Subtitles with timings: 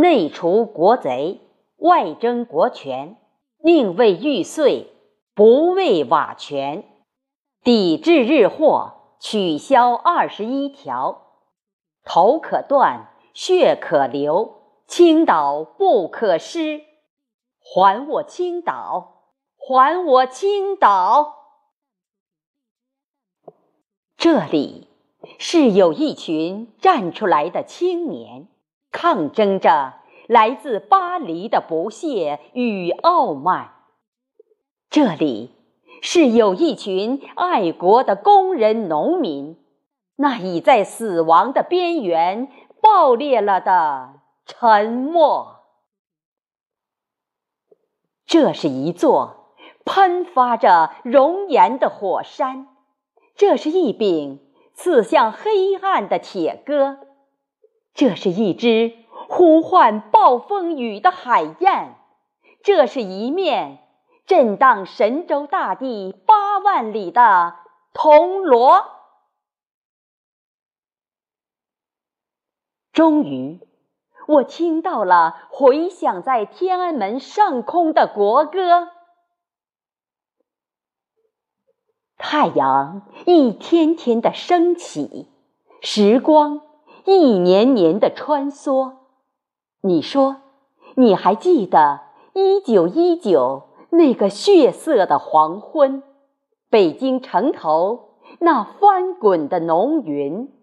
[0.00, 1.42] 内除国贼，
[1.76, 3.18] 外争国权，
[3.62, 4.90] 宁为玉碎，
[5.34, 6.84] 不为瓦全。
[7.62, 11.20] 抵制日货，取消二十一条。
[12.02, 16.80] 头可断，血可流，青岛不可失。
[17.62, 21.34] 还我青岛，还我青岛！
[24.16, 24.88] 这里
[25.38, 28.48] 是有一群站出来的青年，
[28.92, 29.94] 抗争着
[30.26, 33.74] 来自巴黎的不屑与傲慢。
[34.88, 35.54] 这里
[36.02, 39.56] 是有一群爱国的工人、农民，
[40.16, 42.48] 那已在死亡的边缘
[42.82, 45.56] 爆裂了的沉默。
[48.26, 52.68] 这是一座喷发着熔岩的火山，
[53.36, 54.40] 这是一柄
[54.74, 56.98] 刺向黑暗的铁戈，
[57.94, 58.96] 这是一只
[59.28, 61.96] 呼唤暴风雨的海燕，
[62.62, 63.78] 这是一面
[64.26, 67.56] 震荡神州大地八万里的
[67.92, 68.84] 铜锣。
[72.92, 73.60] 终于。
[74.26, 78.90] 我听到了回响在天安门上空的国歌。
[82.16, 85.26] 太阳一天天的升起，
[85.82, 86.60] 时光
[87.10, 88.92] 一年年的穿梭。
[89.80, 90.36] 你说，
[90.94, 92.02] 你还记得
[92.34, 96.04] 一九一九那个血色的黄昏，
[96.68, 100.54] 北京城头那翻滚的浓云？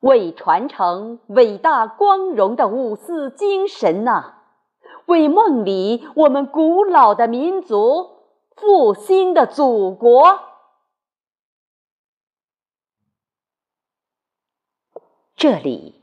[0.00, 4.36] 为传承伟大光荣的五四精神呐，
[5.04, 8.08] 为梦里我们古老的民族
[8.56, 10.38] 复兴的祖国，
[15.36, 16.00] 这里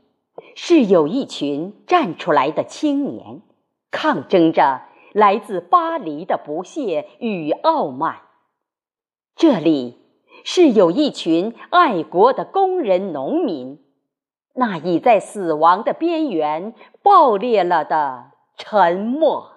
[0.54, 3.42] 是有一群站出来的青年，
[3.90, 8.22] 抗争着来自巴黎的不屑与傲慢。
[9.34, 9.98] 这里
[10.44, 13.78] 是有一群爱国的工人、农民。
[14.54, 19.52] 那已在死亡的边缘爆裂了的沉默。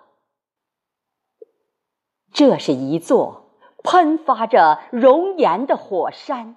[2.32, 3.52] 这是一座
[3.84, 6.56] 喷发着熔岩的火山，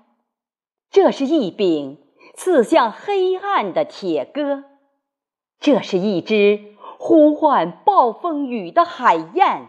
[0.89, 1.99] 这是一柄
[2.39, 4.63] 刺向黑暗的铁戈，
[5.59, 9.69] 这是一只呼唤暴风雨的海燕，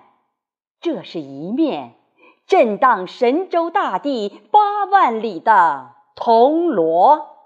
[0.80, 1.96] 这是一面
[2.46, 7.38] 震荡神州大地八万里的铜锣。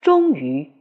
[0.00, 0.72] 终于，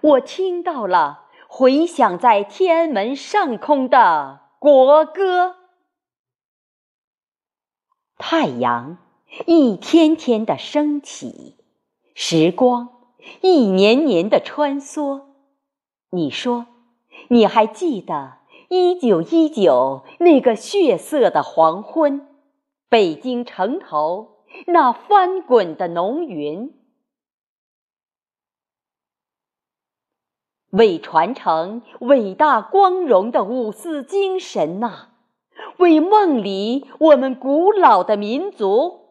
[0.00, 5.58] 我听到了回响在天安门上空的国歌。
[8.18, 8.98] 太阳
[9.46, 11.56] 一天天的升起，
[12.14, 12.90] 时光
[13.40, 15.22] 一年年的穿梭。
[16.10, 16.66] 你说，
[17.28, 18.38] 你还记得
[18.68, 22.26] 一九一九那个血色的黄昏，
[22.90, 26.74] 北京城头那翻滚的浓云？
[30.68, 35.08] 为传承伟大光荣的五四精神呐，
[35.78, 39.01] 为梦里我们古老的民族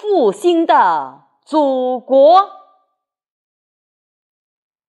[0.00, 2.59] 复兴的祖国。